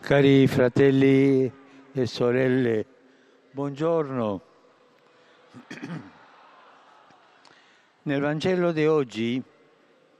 Cari 0.00 0.46
fratelli 0.46 1.52
e 1.92 2.06
sorelle, 2.06 2.86
buongiorno. 3.50 4.40
Nel 8.02 8.20
Vangelo 8.20 8.72
di 8.72 8.86
oggi 8.86 9.42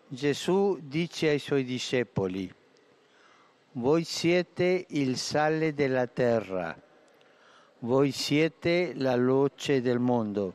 Gesù 0.08 0.78
dice 0.82 1.28
ai 1.30 1.38
suoi 1.38 1.64
discepoli, 1.64 2.52
voi 3.72 4.04
siete 4.04 4.84
il 4.88 5.16
sale 5.16 5.72
della 5.72 6.06
terra, 6.06 6.78
voi 7.78 8.10
siete 8.10 8.92
la 8.94 9.14
luce 9.14 9.80
del 9.80 10.00
mondo. 10.00 10.54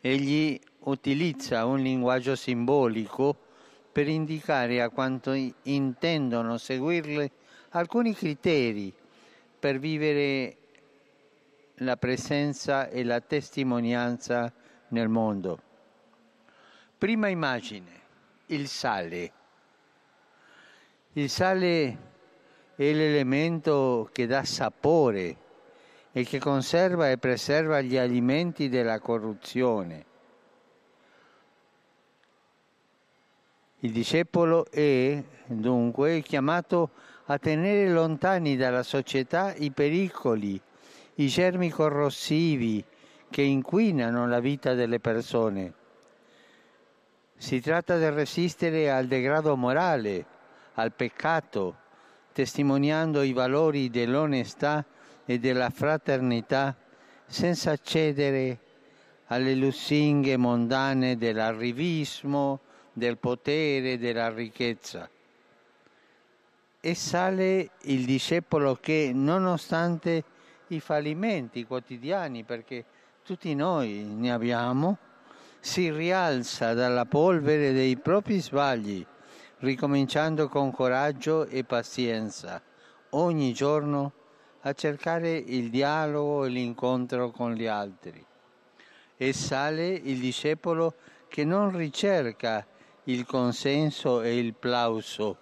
Egli 0.00 0.58
utilizza 0.80 1.66
un 1.66 1.80
linguaggio 1.80 2.34
simbolico 2.34 3.46
per 3.98 4.06
indicare 4.06 4.80
a 4.80 4.90
quanto 4.90 5.32
intendono 5.62 6.56
seguirle 6.56 7.32
alcuni 7.70 8.14
criteri 8.14 8.94
per 9.58 9.80
vivere 9.80 10.56
la 11.78 11.96
presenza 11.96 12.88
e 12.90 13.02
la 13.02 13.20
testimonianza 13.20 14.52
nel 14.90 15.08
mondo. 15.08 15.60
Prima 16.96 17.26
immagine, 17.26 17.90
il 18.46 18.68
sale. 18.68 19.32
Il 21.14 21.28
sale 21.28 21.98
è 22.76 22.92
l'elemento 22.92 24.08
che 24.12 24.26
dà 24.28 24.44
sapore 24.44 25.36
e 26.12 26.22
che 26.22 26.38
conserva 26.38 27.10
e 27.10 27.18
preserva 27.18 27.80
gli 27.80 27.96
alimenti 27.96 28.68
della 28.68 29.00
corruzione. 29.00 30.04
Il 33.80 33.92
discepolo 33.92 34.68
è 34.70 35.22
dunque 35.46 36.20
chiamato 36.22 36.90
a 37.26 37.38
tenere 37.38 37.88
lontani 37.88 38.56
dalla 38.56 38.82
società 38.82 39.54
i 39.54 39.70
pericoli, 39.70 40.60
i 41.14 41.28
germi 41.28 41.70
corrosivi 41.70 42.84
che 43.30 43.42
inquinano 43.42 44.26
la 44.26 44.40
vita 44.40 44.74
delle 44.74 44.98
persone. 44.98 45.72
Si 47.36 47.60
tratta 47.60 47.98
di 47.98 48.08
resistere 48.10 48.90
al 48.90 49.06
degrado 49.06 49.54
morale, 49.56 50.26
al 50.74 50.92
peccato, 50.92 51.76
testimoniando 52.32 53.22
i 53.22 53.32
valori 53.32 53.90
dell'onestà 53.90 54.84
e 55.24 55.38
della 55.38 55.70
fraternità 55.70 56.76
senza 57.26 57.76
cedere 57.76 58.58
alle 59.26 59.54
lusinghe 59.54 60.36
mondane 60.36 61.16
dell'arrivismo, 61.16 62.60
del 62.98 63.16
potere, 63.16 63.98
della 63.98 64.28
ricchezza. 64.28 65.08
E 66.80 66.94
sale 66.94 67.70
il 67.82 68.04
discepolo 68.04 68.76
che, 68.76 69.12
nonostante 69.14 70.24
i 70.68 70.80
fallimenti 70.80 71.64
quotidiani, 71.64 72.44
perché 72.44 72.84
tutti 73.22 73.54
noi 73.54 74.02
ne 74.04 74.32
abbiamo, 74.32 74.98
si 75.60 75.90
rialza 75.90 76.74
dalla 76.74 77.04
polvere 77.04 77.72
dei 77.72 77.96
propri 77.96 78.40
sbagli, 78.40 79.04
ricominciando 79.58 80.48
con 80.48 80.70
coraggio 80.70 81.46
e 81.46 81.64
pazienza 81.64 82.62
ogni 83.10 83.52
giorno 83.52 84.12
a 84.62 84.72
cercare 84.72 85.36
il 85.36 85.70
dialogo 85.70 86.44
e 86.44 86.48
l'incontro 86.48 87.30
con 87.30 87.54
gli 87.54 87.66
altri. 87.66 88.24
E 89.16 89.32
sale 89.32 89.88
il 89.88 90.18
discepolo 90.20 90.94
che 91.28 91.44
non 91.44 91.76
ricerca 91.76 92.66
il 93.08 93.24
consenso 93.24 94.20
e 94.20 94.38
il 94.38 94.54
plauso, 94.54 95.36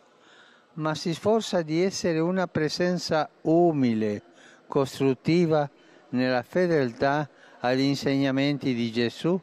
ma 0.75 0.95
si 0.95 1.13
sforza 1.13 1.63
di 1.63 1.83
essere 1.83 2.21
una 2.21 2.47
presenza 2.47 3.29
umile, 3.43 4.23
costruttiva 4.67 5.69
nella 6.11 6.43
fedeltà 6.43 7.29
agli 7.61 7.81
insegnamenti 7.81 8.73
di 8.73 8.93
Gesù 8.93 9.41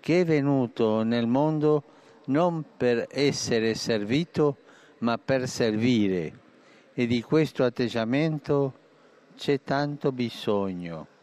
che 0.00 0.20
è 0.20 0.24
venuto 0.24 1.02
nel 1.02 1.26
mondo 1.26 1.82
non 2.26 2.64
per 2.76 3.06
essere 3.10 3.74
servito, 3.74 4.58
ma 4.98 5.18
per 5.18 5.48
servire. 5.48 6.46
E 6.94 7.06
di 7.06 7.22
questo 7.22 7.64
atteggiamento 7.64 8.72
c'è 9.36 9.60
tanto 9.62 10.12
bisogno. 10.12 11.17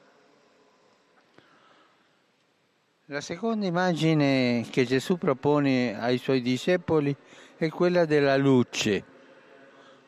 La 3.09 3.21
seconda 3.21 3.67
immagine 3.67 4.65
che 4.71 4.83
Gesù 4.83 5.19
propone 5.19 5.95
ai 5.95 6.17
suoi 6.17 6.41
discepoli 6.41 7.15
è 7.55 7.69
quella 7.69 8.05
della 8.05 8.35
luce. 8.35 9.03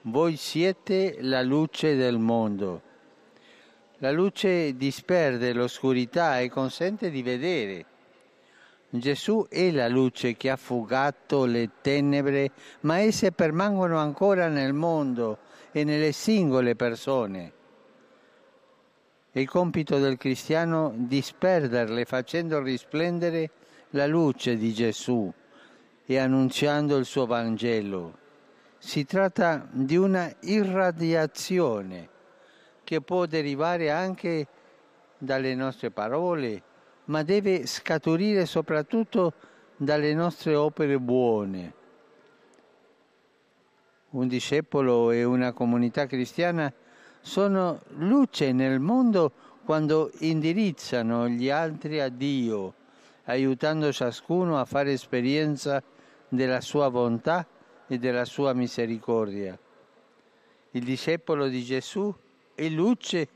Voi 0.02 0.35
siete 0.35 1.18
la 1.19 1.44
luce 1.44 1.96
del 1.96 2.18
mondo. 2.18 2.81
La 4.00 4.09
luce 4.09 4.75
disperde 4.75 5.53
l'oscurità 5.53 6.40
e 6.40 6.50
consente 6.50 7.12
di 7.12 7.22
vedere. 7.22 7.86
Gesù 8.90 9.46
è 9.47 9.69
la 9.69 9.88
luce 9.88 10.36
che 10.36 10.50
ha 10.50 10.57
fugato 10.57 11.46
le 11.46 11.69
tenebre, 11.81 12.50
ma 12.80 12.97
esse 12.97 13.31
permangono 13.31 14.00
ancora 14.00 14.47
nel 14.47 14.74
mondo 14.74 15.38
e 15.72 15.84
nelle 15.84 16.12
singole 16.13 16.75
persone. 16.75 17.56
È 19.38 19.42
il 19.42 19.48
compito 19.48 20.00
del 20.00 20.18
cristiano 20.18 20.92
disperderle 20.96 22.06
facendo 22.06 22.59
risplendere 22.59 23.52
la 23.92 24.08
luce 24.08 24.58
di 24.58 24.74
Gesù 24.74 25.31
e 26.08 26.18
annunziando 26.18 26.98
il 26.98 27.06
suo 27.06 27.28
Vangelo. 27.28 28.18
Si 28.80 29.06
tratta 29.06 29.68
di 29.70 29.96
una 29.96 30.28
irradiazione 30.40 32.09
che 32.84 33.00
può 33.02 33.28
derivare 33.28 33.92
anche 33.92 34.48
dalle 35.20 35.54
nostre 35.54 35.92
parole, 35.92 36.64
ma 37.06 37.22
deve 37.22 37.68
scaturire 37.68 38.48
soprattutto 38.48 39.34
dalle 39.78 40.16
nostre 40.16 40.56
opere 40.56 40.98
buone. 40.98 41.74
Un 44.09 44.28
discepolo 44.28 45.12
e 45.12 45.24
una 45.24 45.54
comunità 45.54 46.08
cristiana 46.08 46.74
sono 47.28 47.82
luce 47.98 48.54
nel 48.54 48.80
mondo 48.80 49.34
quando 49.66 50.12
indirizzano 50.20 51.28
gli 51.28 51.50
altri 51.50 52.00
a 52.00 52.08
Dio, 52.08 52.74
aiutando 53.26 53.92
ciascuno 53.92 54.58
a 54.58 54.64
fare 54.64 54.94
esperienza 54.94 55.84
della 56.30 56.62
sua 56.62 56.90
bontà 56.90 57.46
e 57.86 57.98
della 57.98 58.24
sua 58.24 58.54
misericordia. 58.54 59.60
Il 60.72 60.84
discepolo 60.86 61.50
di 61.50 61.64
Gesù 61.64 62.16
è 62.56 62.70
luce 62.70 63.28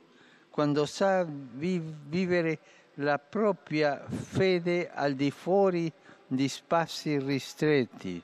quando 0.49 0.85
sa 0.85 1.27
vivere 1.27 2.59
la 2.95 3.19
propria 3.19 4.05
fede 4.07 4.89
al 4.89 5.15
di 5.15 5.31
fuori 5.31 5.91
di 6.27 6.47
spazi 6.47 7.19
ristretti, 7.19 8.23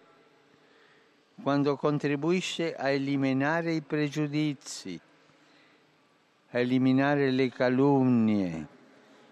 quando 1.44 1.76
contribuisce 1.76 2.74
a 2.74 2.90
eliminare 2.90 3.74
i 3.74 3.82
pregiudizi, 3.82 5.02
eliminare 6.52 7.32
le 7.32 7.50
calunnie 7.50 8.68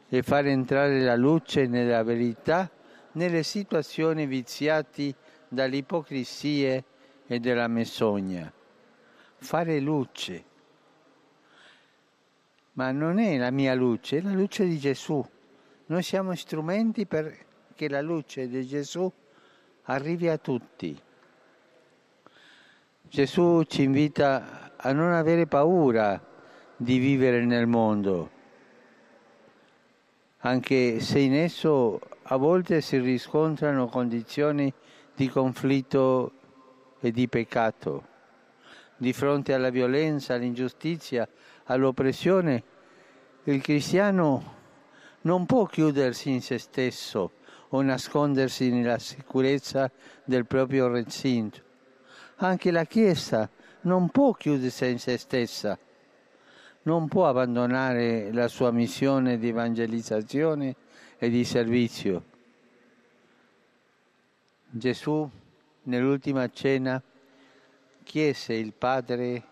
e 0.09 0.21
far 0.21 0.47
entrare 0.47 1.01
la 1.01 1.15
luce 1.15 1.65
nella 1.67 2.03
verità 2.03 2.69
nelle 3.13 3.43
situazioni 3.43 4.25
viziate 4.25 5.15
dalle 5.47 5.77
ipocrisie 5.77 6.83
e 7.25 7.39
dalla 7.39 7.67
menzogna. 7.67 8.51
Fare 9.37 9.79
luce. 9.79 10.43
Ma 12.73 12.91
non 12.91 13.19
è 13.19 13.37
la 13.37 13.51
mia 13.51 13.73
luce, 13.73 14.17
è 14.17 14.21
la 14.21 14.33
luce 14.33 14.65
di 14.65 14.77
Gesù. 14.77 15.25
Noi 15.87 16.03
siamo 16.03 16.35
strumenti 16.35 17.05
perché 17.05 17.87
la 17.87 18.01
luce 18.01 18.47
di 18.47 18.65
Gesù 18.65 19.09
arrivi 19.83 20.27
a 20.27 20.37
tutti. 20.37 20.99
Gesù 23.07 23.63
ci 23.63 23.83
invita 23.83 24.73
a 24.75 24.91
non 24.91 25.13
avere 25.13 25.45
paura 25.45 26.33
di 26.77 26.97
vivere 26.97 27.45
nel 27.45 27.67
mondo, 27.67 28.29
anche 30.39 30.99
se 30.99 31.19
in 31.19 31.33
esso 31.33 31.99
a 32.23 32.35
volte 32.35 32.81
si 32.81 32.97
riscontrano 32.97 33.87
condizioni 33.87 34.71
di 35.15 35.29
conflitto 35.29 36.31
e 36.99 37.11
di 37.11 37.27
peccato. 37.27 38.13
Di 38.97 39.13
fronte 39.13 39.53
alla 39.53 39.69
violenza, 39.69 40.33
all'ingiustizia, 40.33 41.27
all'oppressione, 41.65 42.63
il 43.43 43.61
cristiano 43.61 44.53
non 45.21 45.45
può 45.45 45.65
chiudersi 45.65 46.29
in 46.31 46.41
se 46.41 46.57
stesso 46.57 47.31
o 47.69 47.81
nascondersi 47.81 48.69
nella 48.69 48.99
sicurezza 48.99 49.91
del 50.23 50.45
proprio 50.45 50.87
recinto. 50.87 51.61
Anche 52.37 52.71
la 52.71 52.85
Chiesa 52.85 53.49
non 53.81 54.09
può 54.09 54.33
chiudersi 54.33 54.89
in 54.89 54.99
se 54.99 55.17
stessa 55.17 55.77
non 56.85 57.07
può 57.07 57.27
abbandonare 57.27 58.31
la 58.31 58.47
sua 58.47 58.71
missione 58.71 59.37
di 59.37 59.49
evangelizzazione 59.49 60.75
e 61.17 61.29
di 61.29 61.43
servizio. 61.43 62.23
Gesù 64.69 65.27
nell'ultima 65.83 66.47
cena 66.49 67.01
chiese 68.03 68.53
il 68.53 68.73
Padre 68.73 69.43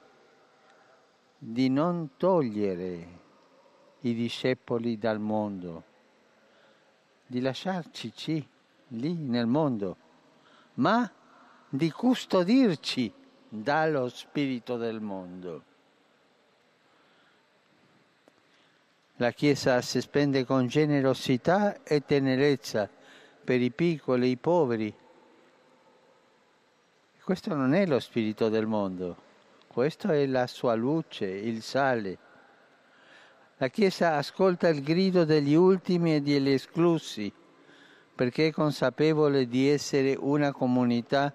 di 1.38 1.70
non 1.70 2.12
togliere 2.18 3.22
i 4.02 4.14
discepoli 4.14 4.98
dal 4.98 5.20
mondo, 5.20 5.84
di 7.26 7.42
lasciarci 7.42 8.48
lì 8.90 9.16
nel 9.16 9.48
mondo, 9.48 9.98
ma 10.76 11.12
di 11.68 11.90
custodirci 11.90 13.12
dallo 13.50 14.08
spirito 14.10 14.78
del 14.78 15.02
mondo. 15.02 15.72
La 19.18 19.30
Chiesa 19.32 19.80
si 19.82 20.02
spende 20.02 20.44
con 20.44 20.66
generosità 20.66 21.84
e 21.84 22.04
tenerezza 22.04 22.90
per 23.44 23.62
i 23.62 23.70
piccoli, 23.70 24.32
i 24.32 24.38
poveri. 24.38 24.92
Questo 27.24 27.54
non 27.54 27.76
è 27.76 27.86
lo 27.86 28.00
spirito 28.00 28.50
del 28.50 28.66
mondo, 28.66 29.16
questo 29.68 30.12
è 30.12 30.26
la 30.26 30.48
sua 30.48 30.74
luce, 30.74 31.26
il 31.26 31.62
sale. 31.62 32.18
La 33.58 33.68
Chiesa 33.68 34.16
ascolta 34.16 34.68
il 34.70 34.82
grido 34.82 35.26
degli 35.26 35.54
ultimi 35.54 36.16
e 36.16 36.22
degli 36.22 36.50
esclusi, 36.50 37.32
perché 38.16 38.48
è 38.48 38.52
consapevole 38.52 39.48
di 39.48 39.70
essere 39.70 40.18
una 40.20 40.52
comunità 40.52 41.32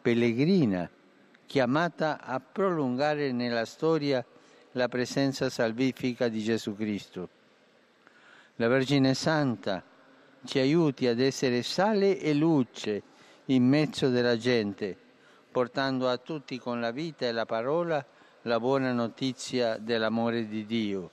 pellegrina, 0.00 0.88
chiamata 1.44 2.20
a 2.22 2.38
prolungare 2.38 3.32
nella 3.32 3.64
storia 3.64 4.24
la 4.76 4.88
presenza 4.88 5.48
salvifica 5.48 6.28
di 6.28 6.42
Gesù 6.42 6.76
Cristo. 6.76 7.28
La 8.56 8.68
Vergine 8.68 9.14
Santa 9.14 9.82
ci 10.44 10.58
aiuti 10.58 11.06
ad 11.06 11.18
essere 11.18 11.62
sale 11.62 12.18
e 12.18 12.34
luce 12.34 13.02
in 13.46 13.66
mezzo 13.66 14.10
della 14.10 14.36
gente, 14.36 14.94
portando 15.50 16.08
a 16.08 16.18
tutti 16.18 16.58
con 16.58 16.80
la 16.80 16.90
vita 16.90 17.26
e 17.26 17.32
la 17.32 17.46
parola 17.46 18.04
la 18.42 18.60
buona 18.60 18.92
notizia 18.92 19.78
dell'amore 19.78 20.46
di 20.46 20.66
Dio. 20.66 21.10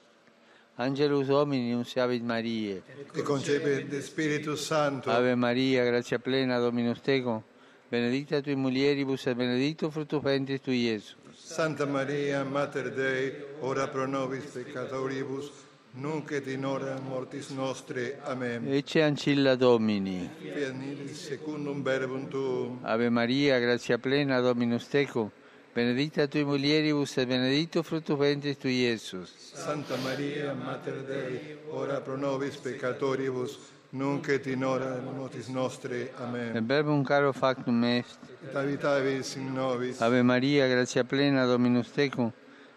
Angelus 0.75 1.27
Domini, 1.27 1.71
unciavit 1.71 2.21
Maria. 2.21 2.81
E 3.13 3.21
concepit 3.21 3.97
Spiritus 3.99 4.61
Santo. 4.61 5.09
Ave 5.09 5.35
Maria, 5.35 5.85
grazia 5.85 6.19
plena, 6.19 6.59
Dominus 6.59 6.99
tecum, 6.99 7.41
benedicta 7.89 8.41
tui 8.41 8.55
mulieribus 8.55 9.25
e 9.27 9.35
benedictus 9.35 9.91
fructus 9.91 10.21
ventris 10.21 10.61
tui, 10.61 10.81
Iesus. 10.83 11.15
Santa 11.35 11.85
Maria, 11.85 12.43
Mater 12.43 12.91
Dei, 12.91 13.33
ora 13.59 13.87
pro 13.87 14.05
nobis 14.05 14.45
peccatoribus, 14.45 15.51
nunc 15.95 16.31
et 16.31 16.47
in 16.47 16.65
hora 16.65 16.99
mortis 16.99 17.49
nostre. 17.49 18.19
Amen. 18.23 18.71
Ecce 18.71 19.03
ancilla 19.03 19.55
Domini. 19.55 20.29
Fiat 20.39 20.73
nihil 20.73 21.13
secundum 21.13 21.83
verbum 21.83 22.27
tuum. 22.29 22.79
Ave 22.81 23.09
Maria, 23.09 23.59
grazia 23.59 23.97
plena, 23.97 24.39
Dominus 24.39 24.87
tecum, 24.87 25.29
benedicta 25.73 26.27
tui 26.27 26.43
mulieribus 26.43 27.17
e 27.17 27.25
benedictus 27.25 27.85
fructus 27.85 28.17
ventris 28.17 28.57
tui, 28.57 28.81
Iesus. 28.81 29.33
Santa 29.53 29.95
Maria, 29.97 30.53
Mater 30.53 31.03
Dei, 31.03 31.57
ora 31.69 31.99
pro 31.99 32.15
nobis 32.15 32.55
peccatoribus, 32.57 33.57
nunc 33.89 34.27
et 34.27 34.45
in 34.45 34.63
hora 34.63 34.99
mortis 35.01 35.47
nostre. 35.47 36.11
Amen. 36.19 36.65
verbum 36.65 37.03
caro 37.03 37.33
factum 37.33 37.83
est. 37.83 38.19
Et 38.43 38.55
habitavit 38.55 39.35
in 39.35 39.53
nobis. 39.53 39.99
Ave 39.99 40.21
Maria, 40.21 40.67
grazia 40.67 41.03
plena, 41.03 41.45
Dominus 41.45 41.91
tecum, 41.91 42.31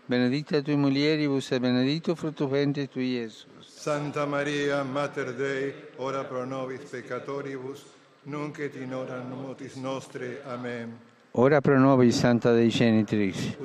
benedicta 0.07 0.63
tui 0.63 0.77
mulieribus 0.77 1.51
e 1.53 1.61
benedictus 1.61 2.19
fructus 2.19 2.49
ventris 2.49 2.89
tui, 2.89 3.19
Iesus. 3.19 3.47
Santa 3.67 4.25
Maria, 4.25 4.83
Mater 4.83 5.35
Dei, 5.35 5.75
ora 5.97 6.25
pro 6.25 6.47
nobis 6.47 6.81
peccatoribus, 6.89 7.85
nunc 8.23 8.59
et 8.59 8.75
in 8.77 8.95
hora 8.95 9.21
mortis 9.21 9.75
nostre. 9.75 10.41
Amen. 10.47 11.15
Ora 11.39 11.61
pro 11.61 11.79
nobis 11.79 12.17
Santa 12.17 12.51
Dei 12.55 12.71
Genitrix. 12.71 13.59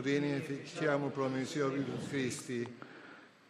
Promissionibus 1.13 2.05
Christi. 2.09 2.67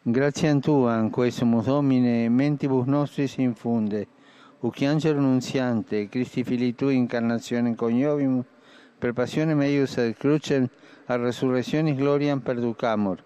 Gratiam 0.04 0.60
Tuam, 0.60 1.10
quesumus 1.10 1.66
Domine, 1.66 2.30
mentibus 2.30 2.86
nostris 2.86 3.38
infunde, 3.38 4.08
uc 4.60 4.80
angelo 4.84 5.20
nunziante, 5.20 6.08
Christi 6.08 6.44
Filii 6.44 6.76
Tui 6.76 6.98
incarnazione 6.98 7.74
coniovimus, 7.74 8.46
per 9.00 9.14
passione 9.14 9.56
meius 9.56 9.98
et 9.98 10.16
crucem, 10.16 10.70
a 11.08 11.16
resurrectionis 11.16 11.98
gloriam 11.98 12.42
perducamur, 12.42 13.24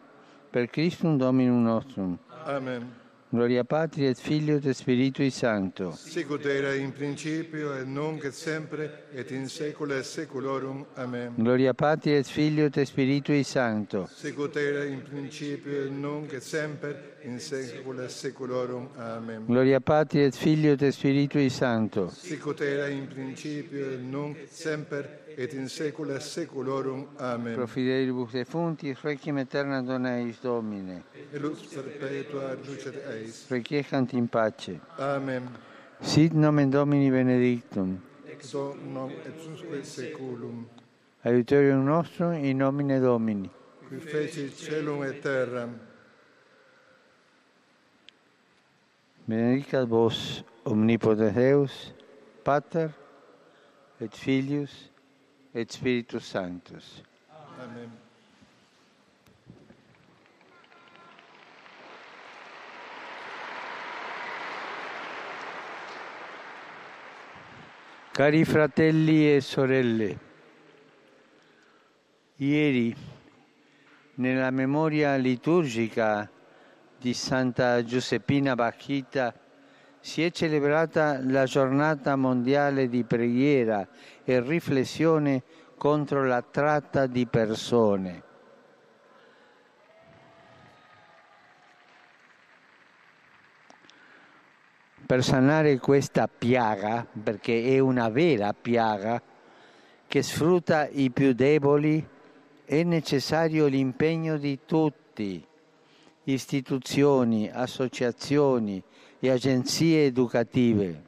per 0.49 0.69
Christum 0.69 1.17
Dominum 1.17 1.61
nostrum. 1.61 2.17
Amen. 2.45 3.04
Gloria 3.35 3.65
Patri 3.65 4.05
et 4.05 4.17
Filio 4.17 4.55
et 4.63 4.71
Spiritui 4.71 5.29
Sancto. 5.29 5.91
Sicut 5.91 6.45
era 6.45 6.73
in 6.73 6.93
principio 6.93 7.73
et 7.73 7.85
nunc 7.85 8.23
et 8.23 8.33
sempre 8.33 9.07
et 9.11 9.29
in 9.31 9.49
saecula 9.49 10.01
saeculorum. 10.01 10.85
Amen. 10.93 11.33
Gloria 11.35 11.73
Patri 11.73 12.15
et 12.15 12.25
Filio 12.25 12.67
et 12.67 12.85
Spiritui 12.85 13.43
Sancto. 13.43 14.07
Sicut 14.09 14.55
era 14.55 14.85
in 14.85 15.01
principio 15.01 15.83
et 15.83 15.91
nunc 15.91 16.31
et 16.31 16.41
semper 16.41 17.17
in 17.23 17.37
saecula 17.37 18.07
saeculorum. 18.07 18.87
Amen. 18.95 19.43
Gloria 19.47 19.81
Patri 19.81 20.23
et 20.23 20.33
Filio 20.33 20.71
et 20.71 20.89
Spiritui 20.91 21.49
Sancto. 21.49 22.09
Sicut 22.09 22.61
era 22.61 22.87
in 22.87 23.05
principio 23.07 23.91
et 23.91 23.99
nunc 23.99 24.37
et 24.37 24.49
semper 24.49 25.24
et 25.37 25.53
in 25.53 25.67
saecula 25.67 26.19
saeculorum. 26.19 27.07
Amen. 27.19 27.55
Pro 27.55 27.67
fidelibus 27.67 28.31
defunctis 28.31 29.01
requiem 29.03 29.37
aeterna 29.37 29.81
dona 29.81 30.17
eis 30.19 30.39
Domine. 30.41 31.03
Et 31.33 31.39
lux 31.39 31.67
perpetua 31.67 32.55
ducet 32.55 32.95
eis. 33.11 33.45
Requiescant 33.49 34.13
in 34.13 34.27
pace. 34.27 34.79
Amen. 34.97 35.49
Sit 36.01 36.33
nomen 36.33 36.69
Domini 36.69 37.09
benedictum. 37.09 37.99
Ex 38.31 38.53
hoc 38.53 38.77
nom 38.81 39.09
et 39.09 39.35
usque 39.51 39.83
saeculum. 39.83 40.65
Aiuterium 41.23 41.83
nostrum 41.83 42.33
in 42.33 42.57
nomine 42.57 42.99
Domini. 42.99 43.49
Qui 43.89 43.99
feci 43.99 44.49
celum 44.49 45.03
et 45.03 45.21
terram. 45.21 45.77
Benedicat 49.27 49.85
vos 49.87 50.43
omnipotens 50.65 51.33
Deus, 51.33 51.93
Pater 52.43 52.91
et 53.99 54.13
Filius 54.13 54.91
et 55.55 55.71
Spiritus 55.71 56.25
Sanctus. 56.25 57.01
Amen. 57.57 57.89
Cari 68.11 68.43
fratelli 68.43 69.33
e 69.33 69.39
sorelle, 69.39 70.19
ieri 72.35 72.95
nella 74.15 74.49
memoria 74.51 75.15
liturgica 75.15 76.29
di 76.97 77.13
Santa 77.13 77.81
Giuseppina 77.83 78.55
Bacchita 78.55 79.33
si 80.05 80.23
è 80.23 80.29
celebrata 80.29 81.19
la 81.19 81.45
giornata 81.45 82.15
mondiale 82.15 82.87
di 82.87 83.03
preghiera 83.03 83.87
e 84.23 84.39
riflessione 84.39 85.41
contro 85.77 86.23
la 86.23 86.43
tratta 86.43 87.07
di 87.07 87.25
persone. 87.25 88.21
Per 95.07 95.23
sanare 95.23 95.79
questa 95.79 96.27
piaga, 96.27 97.03
perché 97.23 97.63
è 97.73 97.79
una 97.79 98.09
vera 98.09 98.53
piaga 98.53 99.19
che 100.05 100.21
sfrutta 100.21 100.87
i 100.87 101.09
più 101.09 101.33
deboli, 101.33 102.07
è 102.63 102.83
necessario 102.83 103.65
l'impegno 103.65 104.37
di 104.37 104.59
tutti, 104.67 105.43
istituzioni, 106.25 107.49
associazioni 107.51 108.83
e 109.19 109.29
agenzie 109.29 110.05
educative. 110.05 111.03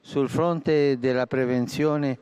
Sul 0.00 0.28
fronte 0.28 0.98
della 0.98 1.26
prevenzione 1.26 2.18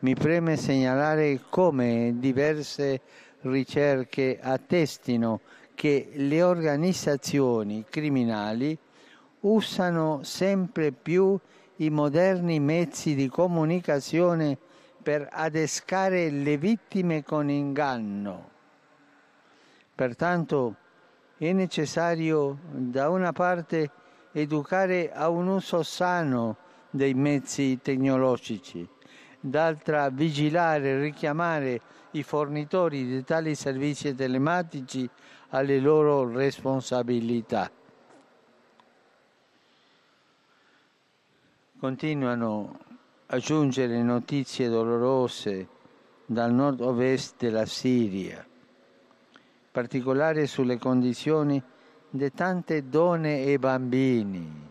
mi 0.00 0.14
preme 0.14 0.56
segnalare 0.56 1.40
come 1.48 2.14
diverse 2.16 3.00
ricerche 3.42 4.38
attestino 4.40 5.40
che 5.74 6.10
le 6.14 6.42
organizzazioni 6.42 7.84
criminali 7.88 8.76
usano 9.40 10.20
sempre 10.22 10.92
più 10.92 11.38
i 11.76 11.88
moderni 11.88 12.60
mezzi 12.60 13.14
di 13.14 13.28
comunicazione 13.28 14.58
per 15.02 15.28
adescare 15.30 16.28
le 16.30 16.58
vittime 16.58 17.22
con 17.22 17.48
inganno. 17.48 18.50
Pertanto 19.94 20.76
è 21.38 21.52
necessario 21.52 22.58
da 22.70 23.08
una 23.08 23.32
parte 23.32 23.90
educare 24.32 25.12
a 25.12 25.28
un 25.28 25.48
uso 25.48 25.82
sano 25.82 26.56
dei 26.90 27.14
mezzi 27.14 27.78
tecnologici, 27.82 28.86
d'altra 29.40 30.08
vigilare 30.10 30.90
e 30.90 31.00
richiamare 31.00 31.80
i 32.12 32.22
fornitori 32.22 33.06
di 33.06 33.24
tali 33.24 33.54
servizi 33.54 34.14
telematici 34.14 35.08
alle 35.50 35.78
loro 35.78 36.28
responsabilità. 36.30 37.70
Continuano 41.78 42.78
a 43.26 43.38
giungere 43.38 44.02
notizie 44.02 44.68
dolorose 44.68 45.68
dal 46.26 46.52
nord-ovest 46.52 47.36
della 47.38 47.64
Siria, 47.64 48.44
particolare 49.70 50.46
sulle 50.46 50.78
condizioni 50.78 51.62
di 52.12 52.32
tante 52.32 52.88
donne 52.88 53.44
e 53.44 53.56
bambini, 53.60 54.68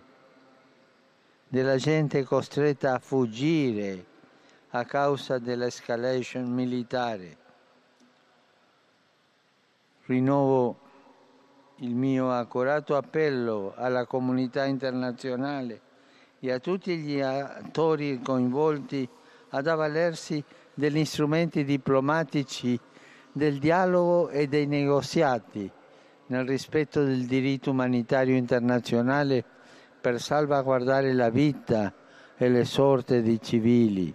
della 1.47 1.77
gente 1.77 2.25
costretta 2.25 2.95
a 2.95 2.99
fuggire 2.99 4.05
a 4.71 4.83
causa 4.83 5.39
dell'escalation 5.39 6.51
militare. 6.51 7.37
Rinnovo 10.05 10.79
il 11.77 11.95
mio 11.95 12.29
accorato 12.29 12.97
appello 12.97 13.73
alla 13.73 14.05
comunità 14.05 14.65
internazionale 14.65 15.79
e 16.41 16.51
a 16.51 16.59
tutti 16.59 16.97
gli 16.97 17.21
attori 17.21 18.21
coinvolti 18.21 19.07
ad 19.51 19.65
avvalersi 19.65 20.43
degli 20.73 21.05
strumenti 21.05 21.63
diplomatici 21.63 22.77
del 23.31 23.59
dialogo 23.59 24.27
e 24.27 24.47
dei 24.47 24.65
negoziati 24.65 25.71
nel 26.29 26.47
rispetto 26.47 27.03
del 27.03 27.25
diritto 27.25 27.71
umanitario 27.71 28.35
internazionale 28.35 29.43
per 29.99 30.21
salvaguardare 30.21 31.13
la 31.13 31.29
vita 31.29 31.93
e 32.37 32.49
le 32.49 32.65
sorte 32.65 33.21
dei 33.21 33.41
civili. 33.41 34.13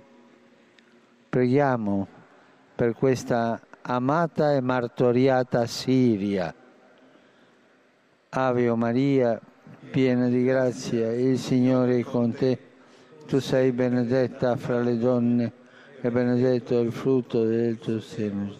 Preghiamo 1.29 2.07
per 2.75 2.95
questa 2.95 3.61
amata 3.83 4.55
e 4.55 4.61
martoriata 4.61 5.67
Siria. 5.67 6.55
Ave 8.31 8.75
Maria, 8.75 9.41
piena 9.91 10.29
di 10.29 10.45
grazia, 10.45 11.13
il 11.13 11.39
Signore 11.39 11.99
è 11.99 12.03
con 12.03 12.33
te. 12.33 12.59
Tu 13.27 13.41
sei 13.41 13.73
benedetta 13.73 14.57
fra 14.57 14.81
le 14.81 14.97
donne 14.99 15.53
e 16.01 16.11
benedetto 16.11 16.79
il 16.81 16.93
frutto 16.93 17.45
del 17.45 17.79
tuo 17.79 18.01
seno. 18.01 18.53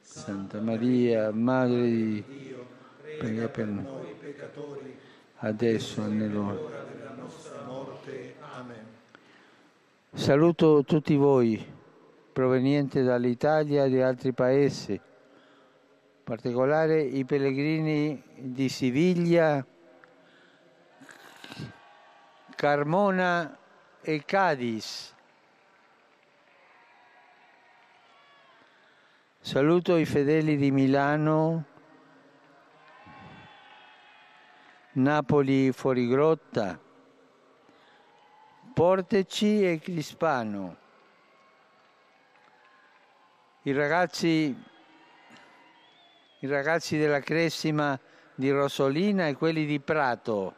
Santa 0.00 0.60
Maria, 0.60 1.32
Madre 1.32 1.82
di 1.82 2.24
Dio, 2.26 2.43
prega 3.24 3.48
per 3.48 3.66
noi 3.66 4.14
peccatori, 4.20 4.98
adesso 5.36 6.04
e 6.04 6.08
nell'ora 6.08 6.82
della 6.82 7.14
nostra 7.16 7.62
morte. 7.62 8.34
Amen. 8.40 8.84
Saluto 10.12 10.84
tutti 10.84 11.16
voi, 11.16 11.64
provenienti 12.32 13.02
dall'Italia 13.02 13.84
e 13.84 13.88
di 13.88 14.02
altri 14.02 14.32
paesi, 14.32 14.92
in 14.92 15.00
particolare 16.22 17.00
i 17.00 17.24
pellegrini 17.24 18.22
di 18.36 18.68
Siviglia, 18.68 19.64
Carmona 22.54 23.58
e 24.02 24.22
Cadiz. 24.26 25.14
Saluto 29.40 29.96
i 29.96 30.04
fedeli 30.04 30.56
di 30.56 30.70
Milano, 30.70 31.72
Napoli 34.96 35.72
Fuorigrotta, 35.72 36.78
Porteci 38.72 39.68
e 39.68 39.80
Crispano. 39.80 40.76
I 43.62 43.72
ragazzi, 43.72 44.56
I 46.38 46.46
ragazzi 46.46 46.96
della 46.96 47.18
Cressima 47.18 47.98
di 48.36 48.52
Rosolina 48.52 49.26
e 49.26 49.34
quelli 49.34 49.66
di 49.66 49.80
Prato. 49.80 50.54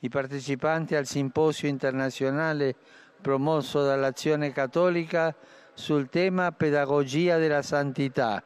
I 0.00 0.08
partecipanti 0.10 0.94
al 0.94 1.06
simposio 1.06 1.66
internazionale 1.66 2.76
promosso 3.22 3.82
dall'Azione 3.82 4.52
Cattolica 4.52 5.34
sul 5.72 6.10
tema 6.10 6.52
Pedagogia 6.52 7.38
della 7.38 7.62
Santità. 7.62 8.42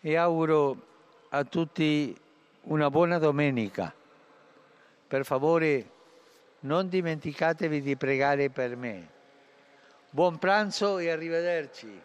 E 0.00 0.16
auguro 0.16 0.76
a 1.30 1.44
tutti 1.44 2.16
una 2.62 2.88
buona 2.90 3.18
domenica. 3.18 3.92
Per 5.08 5.24
favore 5.24 5.90
non 6.60 6.88
dimenticatevi 6.88 7.82
di 7.82 7.96
pregare 7.96 8.50
per 8.50 8.76
me. 8.76 9.08
Buon 10.10 10.38
pranzo 10.38 10.98
e 10.98 11.10
arrivederci. 11.10 12.00